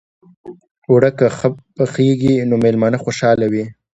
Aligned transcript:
اوړه 0.89 1.11
که 1.17 1.27
ښه 1.37 1.47
پخېږي، 1.75 2.35
نو 2.49 2.55
میلمانه 2.63 2.97
خوشحاله 3.03 3.45
وي 3.51 3.65